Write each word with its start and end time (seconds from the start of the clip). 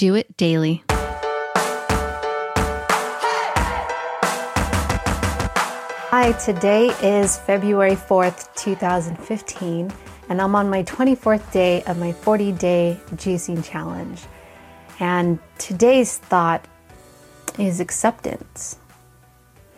Do 0.00 0.14
it 0.14 0.34
daily. 0.38 0.82
Hi, 6.08 6.32
today 6.42 6.86
is 7.02 7.36
February 7.36 7.96
4th, 7.96 8.48
2015, 8.56 9.92
and 10.30 10.40
I'm 10.40 10.54
on 10.54 10.70
my 10.70 10.84
24th 10.84 11.52
day 11.52 11.82
of 11.82 11.98
my 11.98 12.12
40 12.12 12.52
day 12.52 12.98
juicing 13.16 13.62
challenge. 13.62 14.22
And 15.00 15.38
today's 15.58 16.16
thought 16.16 16.64
is 17.58 17.78
acceptance. 17.78 18.78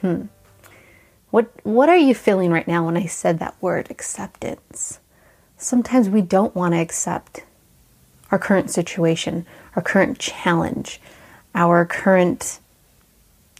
Hmm. 0.02 0.27
What, 1.30 1.50
what 1.64 1.89
are 1.89 1.96
you 1.96 2.14
feeling 2.14 2.52
right 2.52 2.68
now 2.68 2.86
when 2.86 2.96
I 2.96 3.07
said 3.07 3.41
that 3.41 3.61
word, 3.61 3.91
acceptance? 3.91 5.00
Sometimes 5.57 6.09
we 6.09 6.23
don't 6.23 6.54
want 6.54 6.75
to 6.75 6.79
accept 6.79 7.43
our 8.32 8.38
current 8.38 8.70
situation, 8.70 9.46
our 9.76 9.82
current 9.82 10.18
challenge, 10.18 11.00
our 11.54 11.84
current, 11.86 12.58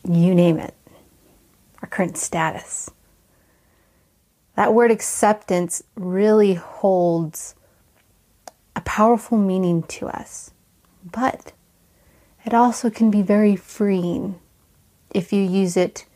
you 0.09 0.35
name 0.35 0.59
it 0.59 0.75
our 1.83 1.89
current 1.89 2.17
status. 2.17 2.91
That 4.55 4.73
word 4.73 4.91
acceptance 4.91 5.83
really 5.97 6.55
holds 6.55 7.55
a 8.77 8.81
powerful 8.83 9.37
meaning 9.37 9.83
to 9.85 10.07
us, 10.07 10.53
but 11.05 11.53
it 12.45 12.55
also 12.55 12.89
can 12.89 13.11
be 13.11 13.23
very 13.23 13.57
freeing 13.57 14.39
if 15.11 15.33
you 15.33 15.43
use 15.43 15.77
it 15.77 16.07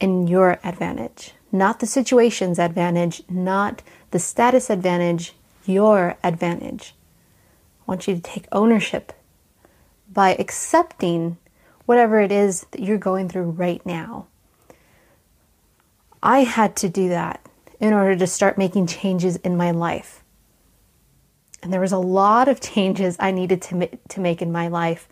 in 0.00 0.28
your 0.28 0.60
advantage, 0.62 1.32
not 1.50 1.80
the 1.80 1.86
situation's 1.86 2.58
advantage, 2.58 3.22
not 3.28 3.82
the 4.10 4.18
status 4.18 4.70
advantage, 4.70 5.32
your 5.64 6.16
advantage. 6.22 6.94
Want 7.88 8.06
you 8.06 8.14
to 8.14 8.20
take 8.20 8.46
ownership 8.52 9.14
by 10.12 10.34
accepting 10.34 11.38
whatever 11.86 12.20
it 12.20 12.30
is 12.30 12.66
that 12.72 12.82
you're 12.82 12.98
going 12.98 13.30
through 13.30 13.48
right 13.48 13.84
now. 13.86 14.26
I 16.22 16.40
had 16.40 16.76
to 16.76 16.90
do 16.90 17.08
that 17.08 17.40
in 17.80 17.94
order 17.94 18.14
to 18.14 18.26
start 18.26 18.58
making 18.58 18.88
changes 18.88 19.36
in 19.36 19.56
my 19.56 19.70
life. 19.70 20.22
And 21.62 21.72
there 21.72 21.80
was 21.80 21.92
a 21.92 21.98
lot 21.98 22.46
of 22.46 22.60
changes 22.60 23.16
I 23.18 23.30
needed 23.30 23.62
to, 23.62 23.88
to 24.10 24.20
make 24.20 24.42
in 24.42 24.52
my 24.52 24.68
life, 24.68 25.08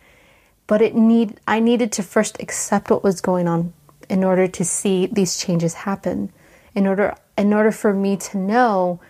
but 0.67 0.83
it 0.83 0.95
need 0.95 1.41
I 1.49 1.61
needed 1.61 1.93
to 1.93 2.03
first 2.03 2.37
accept 2.43 2.91
what 2.91 3.03
was 3.03 3.23
going 3.23 3.49
on 3.49 3.73
in 4.11 4.23
order 4.23 4.47
to 4.49 4.65
see 4.67 5.07
these 5.07 5.39
changes 5.39 5.73
happen. 5.73 6.31
In 6.75 6.87
order 6.87 7.17
in 7.39 7.55
order 7.55 7.73
for 7.73 7.95
me 7.95 8.19
to 8.19 8.37
know 8.37 9.01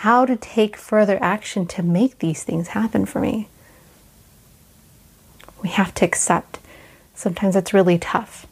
how 0.00 0.26
to 0.26 0.36
take 0.36 0.76
further 0.76 1.18
action 1.22 1.66
to 1.66 1.82
make 1.82 2.18
these 2.18 2.44
things 2.44 2.68
happen 2.68 3.06
for 3.06 3.20
me. 3.20 3.48
We 5.62 5.70
have 5.70 5.94
to 5.94 6.04
accept. 6.04 6.58
Sometimes 7.14 7.56
it's 7.56 7.72
really 7.72 7.98
tough. 7.98 8.46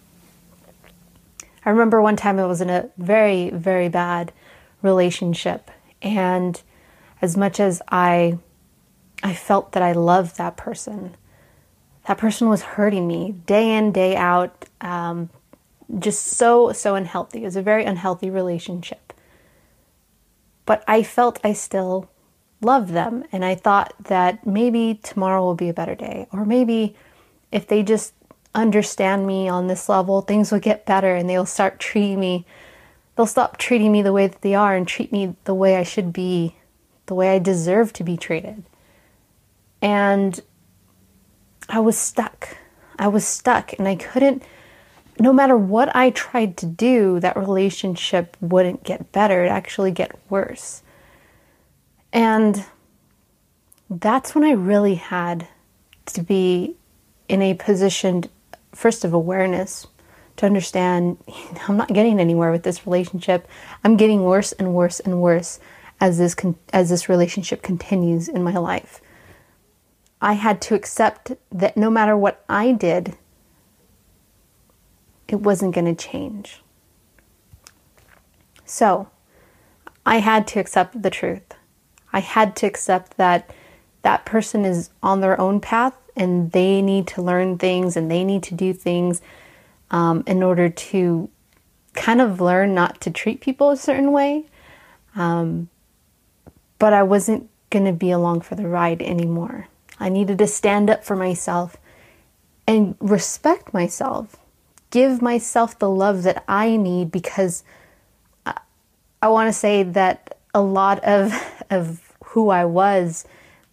I 1.65 1.71
remember 1.71 2.01
one 2.01 2.17
time 2.17 2.39
I 2.39 2.47
was 2.47 2.63
in 2.63 2.71
a 2.71 2.89
very, 2.97 3.51
very 3.51 3.89
bad 3.89 4.33
relationship. 4.81 5.71
And 6.01 6.61
as 7.21 7.37
much 7.37 7.61
as 7.61 7.83
I 7.89 8.39
I 9.23 9.33
felt 9.33 9.73
that 9.73 9.83
I 9.83 9.93
loved 9.93 10.37
that 10.37 10.57
person, 10.57 11.17
that 12.07 12.19
person 12.19 12.49
was 12.49 12.63
hurting 12.63 13.07
me 13.07 13.33
day 13.47 13.75
in, 13.75 13.93
day 13.93 14.17
out. 14.17 14.67
Um, 14.83 15.31
just 15.99 16.23
so, 16.25 16.73
so 16.73 16.95
unhealthy. 16.95 17.43
It 17.43 17.47
was 17.47 17.57
a 17.57 17.63
very 17.63 17.85
unhealthy 17.85 18.29
relationship. 18.29 19.14
But 20.67 20.83
I 20.89 21.03
felt 21.03 21.41
I 21.45 21.53
still 21.53 22.11
loved 22.61 22.91
them. 22.91 23.25
And 23.33 23.45
I 23.45 23.55
thought 23.55 23.95
that 24.05 24.47
maybe 24.47 25.01
tomorrow 25.03 25.43
will 25.43 25.55
be 25.55 25.69
a 25.69 25.75
better 25.75 25.95
day. 25.95 26.27
Or 26.33 26.45
maybe 26.45 26.97
if 27.53 27.67
they 27.67 27.83
just 27.83 28.15
understand 28.55 29.27
me 29.27 29.49
on 29.49 29.67
this 29.67 29.89
level, 29.89 30.21
things 30.21 30.51
will 30.51 30.61
get 30.61 30.87
better 30.87 31.15
and 31.15 31.29
they'll 31.29 31.47
start 31.47 31.81
treating 31.81 32.21
me, 32.21 32.47
they'll 33.17 33.27
stop 33.27 33.57
treating 33.57 33.93
me 33.93 34.03
the 34.03 34.13
way 34.13 34.27
that 34.27 34.43
they 34.43 34.55
are 34.55 34.75
and 34.75 34.87
treat 34.87 35.13
me 35.13 35.35
the 35.45 35.55
way 35.55 35.77
I 35.77 35.83
should 35.83 36.13
be, 36.13 36.57
the 37.07 37.15
way 37.15 37.35
I 37.35 37.39
deserve 37.39 37.93
to 37.95 38.05
be 38.05 38.17
treated. 38.17 38.65
And 39.83 40.41
I 41.69 41.81
was 41.81 41.99
stuck. 41.99 42.57
I 42.99 43.09
was 43.09 43.27
stuck 43.27 43.73
and 43.79 43.89
I 43.89 43.97
couldn't, 43.97 44.43
no 45.19 45.33
matter 45.33 45.57
what 45.57 45.95
I 45.95 46.11
tried 46.11 46.57
to 46.59 46.67
do, 46.67 47.21
that 47.21 47.37
relationship 47.37 48.37
wouldn't 48.41 48.85
get 48.85 49.13
better. 49.13 49.45
It 49.45 49.49
actually 49.49 49.91
get 49.91 50.19
worse. 50.29 50.83
And 52.13 52.65
that's 53.89 54.35
when 54.35 54.45
I 54.45 54.53
really 54.53 54.97
had 54.97 55.49
to 56.07 56.23
be 56.23 56.77
in 57.29 57.43
a 57.43 57.55
position 57.55 58.25
first 58.73 59.05
of 59.05 59.13
awareness 59.13 59.87
to 60.37 60.47
understand 60.47 61.19
I'm 61.69 61.77
not 61.77 61.93
getting 61.93 62.19
anywhere 62.19 62.51
with 62.51 62.63
this 62.63 62.87
relationship. 62.87 63.49
I'm 63.83 63.97
getting 63.97 64.23
worse 64.23 64.53
and 64.53 64.75
worse 64.75 65.01
and 65.01 65.21
worse 65.21 65.61
as 66.01 66.19
this 66.19 66.35
con- 66.35 66.59
as 66.73 66.91
this 66.91 67.09
relationship 67.09 67.63
continues 67.63 68.29
in 68.29 68.43
my 68.43 68.57
life. 68.57 69.01
I 70.21 70.35
had 70.35 70.61
to 70.63 70.75
accept 70.75 71.33
that 71.53 71.77
no 71.77 71.91
matter 71.91 72.17
what 72.17 72.45
I 72.49 72.73
did, 72.73 73.17
it 75.35 75.41
wasn't 75.41 75.75
going 75.75 75.95
to 75.95 76.09
change. 76.11 76.63
So, 78.65 79.09
I 80.07 80.19
had 80.19 80.47
to 80.49 80.61
accept 80.61 81.03
the 81.03 81.11
truth. 81.11 81.55
I 82.13 82.21
had 82.21 82.55
to 82.57 82.67
accept 82.67 83.17
that 83.17 83.51
that 84.03 84.25
person 84.25 84.65
is 84.65 84.91
on 85.03 85.21
their 85.21 85.41
own 85.41 85.61
path 85.61 85.95
and 86.15 86.53
they 86.53 86.81
need 86.81 87.09
to 87.09 87.23
learn 87.23 87.59
things 87.59 87.97
and 87.97 88.09
they 88.09 88.23
need 88.23 88.45
to 88.45 88.55
do 88.55 88.73
things 88.73 89.21
um, 89.91 90.23
in 90.27 90.43
order 90.43 90.69
to 90.69 91.29
kind 91.95 92.21
of 92.21 92.41
learn 92.41 92.75
not 92.75 93.01
to 93.01 93.11
treat 93.11 93.41
people 93.41 93.71
a 93.71 93.77
certain 93.77 94.13
way. 94.13 94.45
Um, 95.17 95.69
but 96.79 96.93
I 96.93 97.03
wasn't 97.03 97.51
going 97.71 97.87
to 97.87 97.93
be 97.93 98.13
along 98.13 98.43
for 98.43 98.55
the 98.55 98.69
ride 98.69 99.03
anymore. 99.03 99.67
I 99.99 100.09
needed 100.09 100.39
to 100.39 100.47
stand 100.47 100.91
up 100.91 101.05
for 101.05 101.17
myself 101.17 101.77
and 102.67 102.95
respect 103.01 103.75
myself, 103.75 104.37
give 104.95 105.21
myself 105.21 105.77
the 105.81 105.91
love 105.91 106.23
that 106.23 106.45
I 106.47 106.77
need 106.77 107.11
because 107.11 107.65
I, 108.47 108.61
I 109.21 109.27
want 109.27 109.49
to 109.49 109.53
say 109.53 109.83
that 109.83 110.39
a 110.55 110.63
lot 110.63 111.03
of, 111.03 111.35
of 111.71 112.13
who 112.27 112.51
I 112.51 112.65
was, 112.65 113.27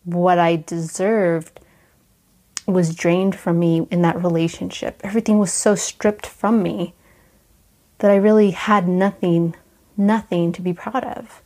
what 0.03 0.39
I 0.39 0.55
deserved, 0.55 1.59
was 2.65 2.95
drained 2.95 3.35
from 3.35 3.59
me 3.59 3.85
in 3.91 4.01
that 4.01 4.23
relationship. 4.23 4.99
Everything 5.03 5.37
was 5.37 5.53
so 5.53 5.75
stripped 5.75 6.25
from 6.25 6.63
me 6.63 6.95
that 7.99 8.09
I 8.09 8.15
really 8.15 8.49
had 8.49 8.87
nothing, 8.87 9.55
nothing 9.95 10.51
to 10.53 10.61
be 10.61 10.73
proud 10.73 11.03
of 11.03 11.43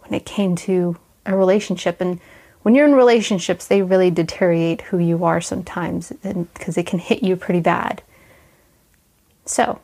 when 0.00 0.12
it 0.12 0.26
came 0.26 0.56
to 0.56 0.98
a 1.24 1.34
relationship. 1.34 2.02
And 2.02 2.20
when 2.62 2.74
you're 2.74 2.86
in 2.86 2.94
relationships, 2.94 3.66
they 3.66 3.80
really 3.80 4.10
deteriorate 4.10 4.82
who 4.82 4.98
you 4.98 5.24
are 5.24 5.40
sometimes 5.40 6.12
because 6.22 6.76
it 6.76 6.86
can 6.86 6.98
hit 6.98 7.22
you 7.22 7.34
pretty 7.36 7.60
bad. 7.60 8.02
So 9.44 9.80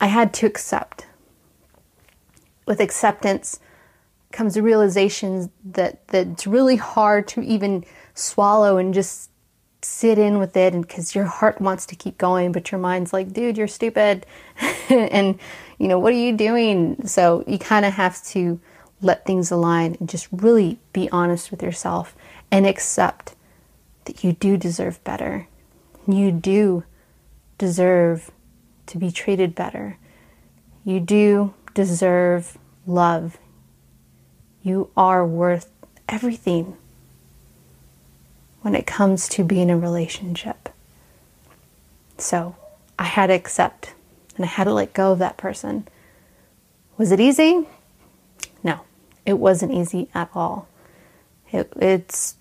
I 0.00 0.06
had 0.06 0.34
to 0.34 0.46
accept. 0.46 1.06
With 2.66 2.80
acceptance 2.80 3.60
comes 4.32 4.56
a 4.56 4.62
realization 4.62 5.50
that, 5.64 6.06
that 6.08 6.26
it's 6.26 6.46
really 6.46 6.76
hard 6.76 7.28
to 7.28 7.40
even 7.40 7.84
swallow 8.14 8.76
and 8.76 8.92
just 8.92 9.30
sit 9.82 10.18
in 10.18 10.38
with 10.38 10.56
it 10.56 10.74
and 10.74 10.86
because 10.86 11.14
your 11.14 11.24
heart 11.24 11.60
wants 11.60 11.86
to 11.86 11.94
keep 11.94 12.18
going 12.18 12.50
but 12.50 12.72
your 12.72 12.80
mind's 12.80 13.12
like 13.12 13.32
dude 13.32 13.56
you're 13.56 13.68
stupid. 13.68 14.26
And 14.88 15.38
you 15.78 15.88
know 15.88 15.98
what 15.98 16.12
are 16.12 16.16
you 16.16 16.36
doing? 16.36 17.06
So 17.06 17.42
you 17.46 17.58
kind 17.58 17.84
of 17.84 17.94
have 17.94 18.22
to 18.26 18.60
let 19.00 19.24
things 19.24 19.50
align 19.50 19.96
and 19.98 20.08
just 20.08 20.28
really 20.30 20.78
be 20.92 21.08
honest 21.10 21.50
with 21.50 21.62
yourself 21.62 22.16
and 22.50 22.66
accept 22.66 23.34
that 24.04 24.24
you 24.24 24.32
do 24.32 24.56
deserve 24.56 25.02
better. 25.04 25.48
You 26.06 26.30
do 26.30 26.84
deserve 27.58 28.30
to 28.86 28.98
be 28.98 29.10
treated 29.10 29.54
better 29.54 29.98
you 30.84 31.00
do 31.00 31.52
deserve 31.74 32.56
love 32.86 33.38
you 34.66 34.90
are 34.96 35.24
worth 35.24 35.70
everything 36.08 36.76
when 38.62 38.74
it 38.74 38.84
comes 38.84 39.28
to 39.28 39.44
being 39.44 39.68
in 39.68 39.70
a 39.70 39.78
relationship. 39.78 40.70
So 42.18 42.56
I 42.98 43.04
had 43.04 43.28
to 43.28 43.32
accept 43.32 43.94
and 44.34 44.44
I 44.44 44.48
had 44.48 44.64
to 44.64 44.74
let 44.74 44.92
go 44.92 45.12
of 45.12 45.20
that 45.20 45.36
person. 45.36 45.86
Was 46.98 47.12
it 47.12 47.20
easy? 47.20 47.68
No, 48.64 48.80
it 49.24 49.34
wasn't 49.34 49.72
easy 49.72 50.08
at 50.12 50.30
all. 50.34 50.66
It, 51.52 51.72
it's 51.76 52.34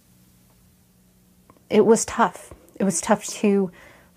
it 1.70 1.86
was 1.86 2.06
tough. 2.06 2.56
It 2.80 2.86
was 2.86 3.02
tough 3.02 3.24
to 3.26 3.70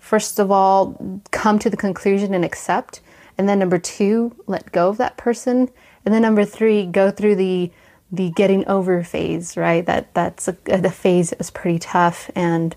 first 0.09 0.39
of 0.39 0.49
all 0.49 1.21
come 1.29 1.59
to 1.59 1.69
the 1.69 1.77
conclusion 1.77 2.33
and 2.33 2.43
accept, 2.43 2.99
and 3.37 3.47
then 3.47 3.59
number 3.59 3.77
two, 3.77 4.35
let 4.47 4.71
go 4.71 4.89
of 4.89 4.97
that 4.97 5.17
person, 5.17 5.69
and 6.03 6.11
then 6.11 6.23
number 6.23 6.43
three, 6.43 6.87
go 6.87 7.11
through 7.11 7.35
the 7.35 7.71
the 8.11 8.31
getting 8.31 8.67
over 8.67 9.03
phase, 9.03 9.55
right? 9.55 9.85
That 9.85 10.11
that's 10.15 10.47
a, 10.47 10.53
the 10.65 10.89
phase 10.89 11.29
that 11.29 11.37
was 11.37 11.51
pretty 11.51 11.77
tough, 11.77 12.31
and 12.33 12.75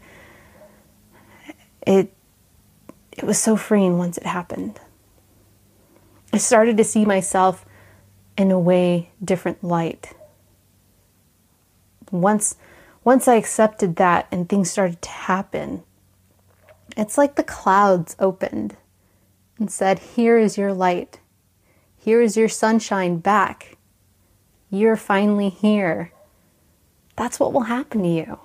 it 1.87 2.13
it 3.13 3.25
was 3.25 3.39
so 3.39 3.57
freeing 3.57 3.97
once 3.97 4.19
it 4.19 4.27
happened. 4.27 4.79
I 6.35 6.37
started 6.37 6.77
to 6.77 6.85
see 6.85 7.07
myself 7.07 7.65
in 8.37 8.51
a 8.51 8.59
way 8.59 9.11
different 9.25 9.65
light. 9.65 10.13
Once 12.11 12.57
once 13.05 13.27
I 13.27 13.37
accepted 13.37 13.97
that 13.97 14.29
and 14.31 14.47
things 14.47 14.71
started 14.71 15.01
to 15.01 15.09
happen, 15.09 15.83
it's 16.97 17.17
like 17.17 17.37
the 17.37 17.43
clouds 17.43 18.17
opened 18.19 18.77
and 19.59 19.71
said, 19.71 19.99
Here 19.99 20.39
is 20.39 20.59
your 20.59 20.73
light. 20.73 21.21
Here 21.97 22.21
is 22.21 22.37
your 22.37 22.49
sunshine 22.49 23.19
back. 23.19 23.77
You're 24.71 24.97
finally 24.97 25.49
here. 25.49 26.13
That's 27.17 27.39
what 27.39 27.53
will 27.53 27.63
happen 27.63 28.03
to 28.03 28.09
you. 28.09 28.41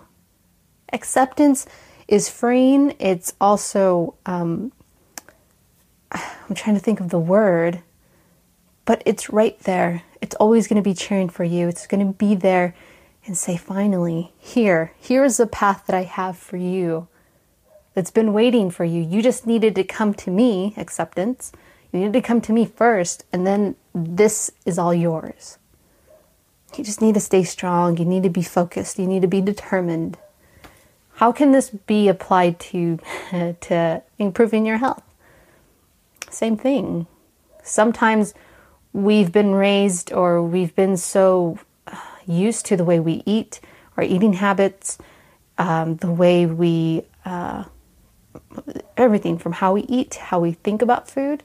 Acceptance 0.94 1.66
is 2.08 2.30
freeing. 2.30 2.96
It's 3.00 3.34
also, 3.42 4.16
um, 4.26 4.72
I'm 6.12 6.56
trying 6.56 6.76
to 6.76 6.82
think 6.82 7.00
of 7.00 7.10
the 7.10 7.20
word, 7.20 7.82
but 8.86 9.02
it's 9.06 9.30
right 9.30 9.58
there. 9.62 10.04
It's 10.22 10.36
always 10.36 10.68
going 10.68 10.82
to 10.82 10.88
be 10.88 10.94
cheering 10.94 11.30
for 11.30 11.44
you. 11.44 11.68
It's 11.68 11.88
going 11.88 12.06
to 12.06 12.14
be 12.14 12.36
there 12.36 12.76
and 13.26 13.38
say, 13.38 13.58
finally, 13.58 14.34
here, 14.38 14.94
here 15.00 15.24
is 15.26 15.38
the 15.38 15.48
path 15.48 15.84
that 15.88 15.96
I 15.96 16.04
have 16.04 16.38
for 16.38 16.58
you 16.58 17.08
that's 17.98 18.12
been 18.12 18.32
waiting 18.32 18.70
for 18.70 18.86
you. 18.86 19.02
You 19.02 19.24
just 19.24 19.48
needed 19.48 19.74
to 19.74 19.84
come 19.84 20.14
to 20.14 20.30
me, 20.30 20.76
acceptance. 20.78 21.52
You 21.92 22.02
needed 22.02 22.14
to 22.14 22.22
come 22.22 22.42
to 22.42 22.54
me 22.54 22.64
first, 22.64 23.26
and 23.34 23.48
then 23.48 23.76
this 23.96 24.52
is 24.68 24.78
all 24.78 24.94
yours. 24.94 25.58
You 26.76 26.84
just 26.84 27.02
need 27.02 27.16
to 27.16 27.20
stay 27.20 27.44
strong. 27.44 27.98
You 27.98 28.06
need 28.06 28.22
to 28.22 28.30
be 28.30 28.44
focused. 28.44 29.00
You 29.00 29.08
need 29.08 29.24
to 29.24 29.28
be 29.28 29.42
determined. 29.42 30.16
How 31.14 31.32
can 31.32 31.54
this 31.54 31.72
be 31.72 32.08
applied 32.08 32.60
to 32.70 33.00
to 33.62 34.04
improving 34.20 34.68
your 34.68 34.78
health? 34.78 35.02
Same 36.30 36.56
thing. 36.56 37.08
Sometimes 37.64 38.36
we've 38.94 39.32
been 39.32 39.56
raised 39.56 40.14
or 40.14 40.44
we've 40.44 40.76
been 40.76 40.98
so 40.98 41.58
used 42.28 42.68
to 42.68 42.78
the 42.78 42.86
way 42.86 43.00
we 43.00 43.24
eat, 43.26 43.60
our 43.98 44.04
eating 44.04 44.34
habits, 44.34 45.00
um, 45.58 45.96
the 45.96 46.12
way 46.12 46.46
we, 46.46 47.02
uh, 47.26 47.64
everything 48.98 49.38
from 49.38 49.54
how 49.54 49.74
we 49.74 49.82
eat, 49.84 50.16
how 50.16 50.40
we 50.40 50.54
think 50.54 50.82
about 50.82 51.10
food. 51.10 51.44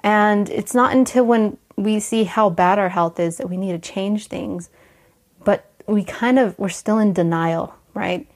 And 0.00 0.48
it's 0.50 0.74
not 0.74 0.92
until 0.92 1.24
when 1.24 1.56
we 1.76 1.98
see 2.00 2.24
how 2.24 2.50
bad 2.50 2.78
our 2.78 2.90
health 2.90 3.18
is 3.18 3.36
that 3.38 3.48
we 3.48 3.56
need 3.56 3.72
to 3.72 3.78
change 3.78 4.26
things. 4.26 4.70
But 5.44 5.70
we 5.86 6.04
kind 6.04 6.38
of, 6.38 6.58
we're 6.58 6.68
still 6.68 6.98
in 6.98 7.12
denial, 7.12 7.74
right? 7.94 8.26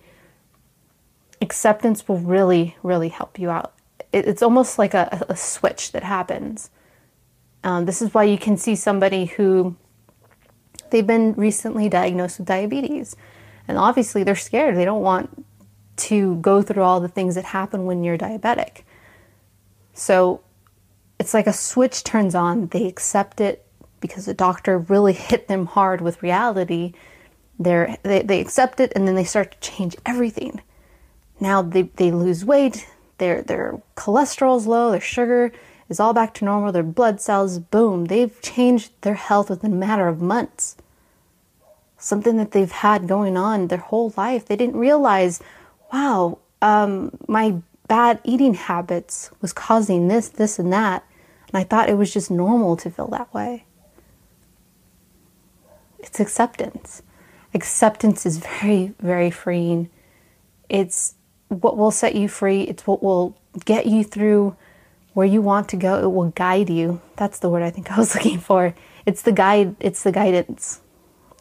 Acceptance 1.41 2.09
will 2.09 2.19
really, 2.19 2.77
really 2.83 3.09
help 3.09 3.39
you 3.39 3.51
out. 3.51 3.75
it's 4.13 4.43
almost 4.43 4.79
like 4.79 4.95
a, 4.95 5.27
a 5.29 5.37
switch 5.37 5.93
that 5.93 6.03
happens. 6.03 6.71
Um, 7.63 7.85
this 7.85 8.01
is 8.01 8.15
why 8.15 8.25
you 8.25 8.39
can 8.39 8.57
see 8.57 8.75
somebody 8.75 9.27
who 9.27 9.77
they've 10.91 11.07
been 11.07 11.35
recently 11.35 11.89
diagnosed 11.89 12.39
with 12.39 12.49
diabetes. 12.49 13.17
And 13.67 13.77
obviously, 13.77 14.25
they're 14.25 14.37
scared. 14.37 14.77
They 14.77 14.87
don't 14.87 15.03
want 15.03 15.45
to 15.99 16.37
go 16.37 16.63
through 16.63 16.83
all 16.83 17.01
the 17.01 17.09
things 17.09 17.35
that 17.35 17.45
happen 17.47 17.85
when 17.85 18.03
you're 18.05 18.19
diabetic. 18.19 18.83
So 19.95 20.41
it's 21.19 21.35
like 21.35 21.47
a 21.47 21.53
switch 21.53 22.05
turns 22.05 22.35
on. 22.35 22.69
They 22.69 22.87
accept 22.87 23.41
it 23.41 23.67
because 24.01 24.27
the 24.27 24.35
doctor 24.35 24.79
really 24.79 25.13
hit 25.31 25.49
them 25.49 25.67
hard 25.67 26.01
with 26.01 26.23
reality. 26.23 26.93
They're, 27.59 27.97
they, 28.03 28.23
they 28.23 28.41
accept 28.41 28.81
it 28.81 28.93
and 28.95 29.07
then 29.07 29.15
they 29.15 29.25
start 29.25 29.53
to 29.53 29.61
change 29.61 29.97
everything. 30.07 30.63
Now 31.41 31.63
they, 31.63 31.83
they 31.83 32.11
lose 32.11 32.45
weight, 32.45 32.89
their, 33.19 33.43
their 33.43 33.81
cholesterol's 33.97 34.67
low, 34.67 34.91
their 34.91 35.01
sugar 35.01 35.53
is 35.89 35.99
all 35.99 36.13
back 36.13 36.35
to 36.35 36.45
normal, 36.45 36.73
their 36.73 36.83
blood 36.83 37.21
cells, 37.21 37.59
boom, 37.59 38.07
they've 38.07 38.41
changed 38.43 38.93
their 39.01 39.15
health 39.15 39.51
within 39.51 39.73
a 39.73 39.77
matter 39.77 40.07
of 40.07 40.21
months. 40.21 40.77
Something 41.97 42.37
that 42.37 42.53
they've 42.53 42.71
had 42.71 43.09
going 43.09 43.37
on 43.37 43.69
their 43.69 43.79
whole 43.79 44.13
life. 44.17 44.47
They 44.47 44.57
didn't 44.57 44.77
realize, 44.77 45.41
wow, 45.93 46.39
um, 46.63 47.17
my 47.27 47.57
bad 47.89 48.21
eating 48.25 48.55
habits 48.55 49.31
was 49.41 49.53
causing 49.53 50.09
this, 50.09 50.29
this, 50.29 50.59
and 50.59 50.73
that. 50.73 51.05
And 51.49 51.59
I 51.59 51.65
thought 51.65 51.89
it 51.89 51.97
was 51.97 52.13
just 52.13 52.31
normal 52.31 52.77
to 52.79 52.91
feel 52.91 53.09
that 53.09 53.33
way. 53.33 53.65
It's 55.99 56.21
acceptance. 56.21 57.03
Acceptance 57.55 58.27
is 58.27 58.39
very, 58.39 58.95
very 59.01 59.31
freeing. 59.31 59.91
It's 60.69 61.15
what 61.49 61.77
will 61.77 61.91
set 61.91 62.15
you 62.15 62.29
free, 62.29 62.63
it's 62.63 62.87
what 62.87 63.03
will 63.03 63.37
get 63.65 63.87
you 63.87 64.05
through 64.05 64.55
where 65.15 65.27
you 65.27 65.41
want 65.41 65.69
to 65.71 65.77
go. 65.77 65.99
It 65.99 66.13
will 66.13 66.31
guide 66.31 66.71
you. 66.71 67.01
That's 67.17 67.39
the 67.39 67.49
word 67.49 67.63
I 67.63 67.71
think 67.71 67.91
I 67.91 67.99
was 67.99 68.15
looking 68.15 68.39
for. 68.39 68.75
It's 69.07 69.23
the 69.23 69.33
guide, 69.33 69.77
it's 69.81 70.03
the 70.03 70.13
guidance. 70.13 70.81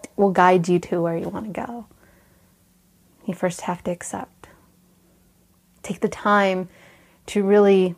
It 0.03 0.09
will 0.15 0.31
guide 0.31 0.67
you 0.69 0.79
to 0.79 1.01
where 1.01 1.17
you 1.17 1.27
want 1.29 1.53
to 1.53 1.61
go. 1.61 1.85
You 3.25 3.33
first 3.33 3.61
have 3.61 3.83
to 3.83 3.91
accept. 3.91 4.36
Take 5.87 6.01
the 6.01 6.09
time 6.09 6.67
to 7.27 7.45
really 7.45 7.95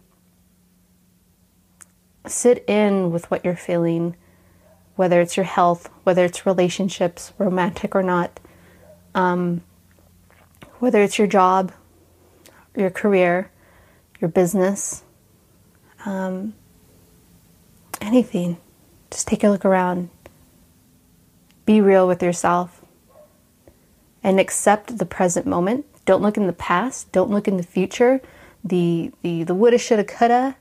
sit 2.27 2.63
in 2.68 3.12
with 3.12 3.31
what 3.31 3.44
you're 3.44 3.56
feeling, 3.56 4.15
whether 4.95 5.19
it's 5.21 5.36
your 5.36 5.44
health, 5.44 5.89
whether 6.03 6.24
it's 6.24 6.45
relationships, 6.45 7.33
romantic 7.39 7.95
or 7.95 8.03
not, 8.03 8.39
um, 9.15 9.63
whether 10.77 11.01
it's 11.01 11.18
your 11.18 11.25
job, 11.25 11.71
your 12.77 12.91
career, 12.91 13.50
your 14.21 14.30
business, 14.30 15.01
um, 16.06 16.53
anything. 18.01 18.57
Just 19.09 19.27
take 19.27 19.44
a 19.44 19.50
look 19.50 19.65
around. 19.65 20.12
Be 21.65 21.81
real 21.81 22.07
with 22.07 22.21
yourself 22.21 22.86
and 24.21 24.39
accept 24.39 25.00
the 25.00 25.07
present 25.07 25.47
moment. 25.47 25.88
Don't 26.10 26.24
look 26.24 26.38
in 26.38 26.48
the 26.48 26.54
past. 26.54 27.12
Don't 27.12 27.30
look 27.30 27.48
in 27.48 27.58
the 27.58 27.62
future. 27.62 28.20
The 28.64 29.12
the 29.22 29.44
the 29.44 29.54
woulda, 29.54 29.78
shoulda, 29.78 30.04
coulda 30.04 30.58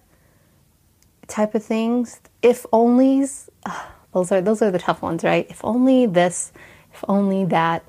type 1.26 1.54
of 1.54 1.64
things. 1.64 2.20
If 2.42 2.66
onlys. 2.70 3.48
Ah, 3.64 3.94
those 4.12 4.30
are 4.30 4.42
those 4.42 4.60
are 4.60 4.70
the 4.70 4.78
tough 4.78 5.00
ones, 5.00 5.24
right? 5.24 5.46
If 5.48 5.64
only 5.64 6.04
this. 6.04 6.52
If 6.92 7.02
only 7.08 7.46
that. 7.46 7.82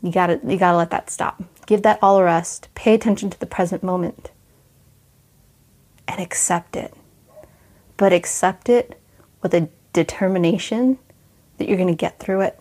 You 0.00 0.12
gotta 0.12 0.38
you 0.46 0.56
gotta 0.56 0.76
let 0.76 0.90
that 0.90 1.10
stop. 1.10 1.42
Give 1.66 1.82
that 1.82 1.98
all 2.00 2.20
a 2.20 2.22
rest. 2.22 2.68
Pay 2.76 2.94
attention 2.94 3.30
to 3.30 3.40
the 3.40 3.44
present 3.44 3.82
moment 3.82 4.30
and 6.06 6.20
accept 6.20 6.76
it. 6.76 6.94
But 7.96 8.12
accept 8.12 8.68
it 8.68 8.96
with 9.42 9.52
a 9.54 9.68
determination 9.92 11.00
that 11.56 11.68
you're 11.68 11.84
to 11.84 11.94
get 11.96 12.20
through 12.20 12.42
it 12.42 12.60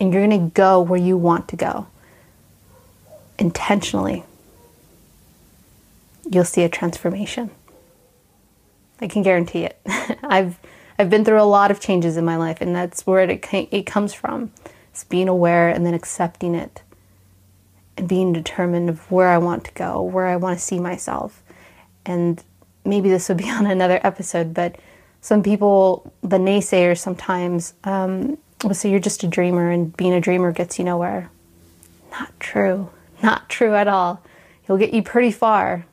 and 0.00 0.14
you're 0.14 0.26
going 0.26 0.48
to 0.48 0.50
go 0.54 0.80
where 0.80 0.98
you 0.98 1.18
want 1.18 1.46
to 1.48 1.56
go 1.56 1.86
intentionally. 3.40 4.22
You'll 6.30 6.44
see 6.44 6.62
a 6.62 6.68
transformation. 6.68 7.50
I 9.00 9.08
can 9.08 9.22
guarantee 9.22 9.64
it. 9.64 9.80
I've 10.22 10.58
I've 10.98 11.08
been 11.08 11.24
through 11.24 11.40
a 11.40 11.44
lot 11.44 11.70
of 11.70 11.80
changes 11.80 12.18
in 12.18 12.24
my 12.26 12.36
life, 12.36 12.60
and 12.60 12.76
that's 12.76 13.06
where 13.06 13.20
it 13.20 13.48
it 13.52 13.86
comes 13.86 14.12
from. 14.12 14.52
It's 14.92 15.04
being 15.04 15.28
aware 15.28 15.70
and 15.70 15.84
then 15.86 15.94
accepting 15.94 16.54
it, 16.54 16.82
and 17.96 18.06
being 18.06 18.32
determined 18.32 18.90
of 18.90 19.10
where 19.10 19.28
I 19.28 19.38
want 19.38 19.64
to 19.64 19.72
go, 19.72 20.02
where 20.02 20.26
I 20.26 20.36
want 20.36 20.58
to 20.58 20.64
see 20.64 20.78
myself, 20.78 21.42
and 22.04 22.42
maybe 22.84 23.08
this 23.08 23.28
would 23.28 23.38
be 23.38 23.50
on 23.50 23.66
another 23.66 24.00
episode, 24.04 24.52
but 24.52 24.76
some 25.22 25.42
people, 25.42 26.12
the 26.22 26.38
naysayers 26.38 26.98
sometimes, 26.98 27.74
um, 27.84 28.38
will 28.64 28.74
say 28.74 28.90
you're 28.90 29.00
just 29.00 29.22
a 29.22 29.26
dreamer 29.26 29.70
and 29.70 29.94
being 29.96 30.14
a 30.14 30.20
dreamer 30.20 30.50
gets 30.50 30.78
you 30.78 30.84
nowhere. 30.84 31.30
Not 32.10 32.38
true. 32.40 32.90
Not 33.22 33.48
true 33.48 33.74
at 33.74 33.88
all. 33.88 34.22
He'll 34.62 34.78
get 34.78 34.94
you 34.94 35.02
pretty 35.02 35.32
far 35.32 35.86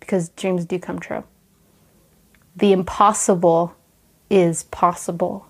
because 0.00 0.28
dreams 0.30 0.64
do 0.64 0.78
come 0.78 0.98
true. 0.98 1.24
The 2.56 2.72
impossible 2.72 3.74
is 4.28 4.64
possible. 4.64 5.46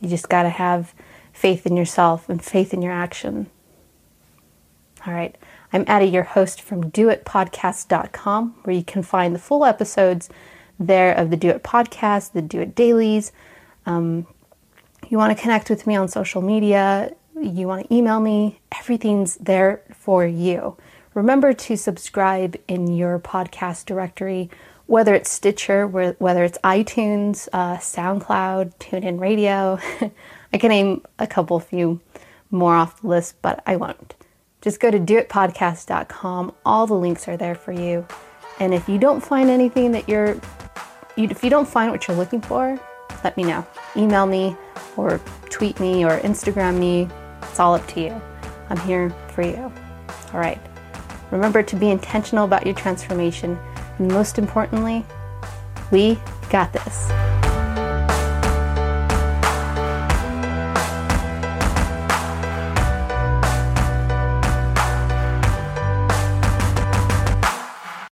You 0.00 0.08
just 0.08 0.28
got 0.28 0.44
to 0.44 0.48
have 0.48 0.94
faith 1.32 1.66
in 1.66 1.76
yourself 1.76 2.28
and 2.28 2.42
faith 2.42 2.72
in 2.72 2.82
your 2.82 2.92
action. 2.92 3.48
All 5.06 5.12
right. 5.12 5.36
I'm 5.72 5.84
Addie, 5.86 6.06
your 6.06 6.22
host 6.22 6.62
from 6.62 6.90
doitpodcast.com, 6.90 8.54
where 8.62 8.74
you 8.74 8.82
can 8.82 9.02
find 9.02 9.34
the 9.34 9.38
full 9.38 9.64
episodes 9.64 10.30
there 10.78 11.12
of 11.12 11.30
the 11.30 11.36
Do 11.36 11.50
It 11.50 11.62
podcast, 11.62 12.32
the 12.32 12.42
Do 12.42 12.60
It 12.60 12.74
dailies. 12.74 13.32
Um, 13.84 14.26
you 15.08 15.18
want 15.18 15.36
to 15.36 15.40
connect 15.40 15.68
with 15.70 15.86
me 15.86 15.94
on 15.94 16.08
social 16.08 16.42
media, 16.42 17.12
you 17.42 17.66
want 17.66 17.88
to 17.88 17.94
email 17.94 18.20
me, 18.20 18.60
everything's 18.78 19.36
there 19.36 19.82
for 19.92 20.26
you. 20.26 20.76
Remember 21.14 21.52
to 21.52 21.76
subscribe 21.76 22.56
in 22.68 22.86
your 22.94 23.18
podcast 23.18 23.86
directory, 23.86 24.50
whether 24.86 25.14
it's 25.14 25.30
Stitcher, 25.30 25.86
whether 25.86 26.44
it's 26.44 26.58
iTunes, 26.58 27.48
uh, 27.52 27.76
SoundCloud, 27.76 28.74
TuneIn 28.78 29.20
Radio. 29.20 29.78
I 30.52 30.58
can 30.58 30.70
name 30.70 31.02
a 31.18 31.26
couple 31.26 31.58
few 31.60 32.00
more 32.50 32.74
off 32.74 33.00
the 33.00 33.08
list, 33.08 33.40
but 33.42 33.62
I 33.66 33.76
won't. 33.76 34.14
just 34.60 34.80
go 34.80 34.90
to 34.90 34.98
doitpodcast.com. 34.98 36.54
All 36.64 36.86
the 36.86 36.94
links 36.94 37.28
are 37.28 37.36
there 37.36 37.54
for 37.54 37.72
you. 37.72 38.06
And 38.60 38.74
if 38.74 38.88
you 38.88 38.98
don't 38.98 39.20
find 39.20 39.50
anything 39.50 39.92
that 39.92 40.08
you're, 40.08 40.40
if 41.16 41.44
you 41.44 41.50
don't 41.50 41.68
find 41.68 41.90
what 41.90 42.08
you're 42.08 42.16
looking 42.16 42.40
for, 42.40 42.78
let 43.22 43.36
me 43.36 43.44
know. 43.44 43.66
Email 43.96 44.26
me 44.26 44.56
or 44.96 45.20
tweet 45.50 45.78
me 45.80 46.04
or 46.04 46.18
Instagram 46.20 46.78
me. 46.78 47.08
It's 47.58 47.60
all 47.64 47.74
up 47.74 47.88
to 47.88 48.00
you. 48.00 48.22
I'm 48.70 48.78
here 48.86 49.10
for 49.34 49.42
you. 49.42 49.72
All 50.32 50.38
right. 50.38 50.60
Remember 51.32 51.60
to 51.60 51.74
be 51.74 51.90
intentional 51.90 52.44
about 52.44 52.64
your 52.64 52.76
transformation. 52.76 53.58
And 53.98 54.06
most 54.12 54.38
importantly, 54.38 55.04
we 55.90 56.20
got 56.50 56.72
this. 56.72 57.27